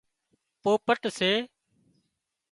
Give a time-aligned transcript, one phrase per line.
[0.63, 1.31] پوپٽ سي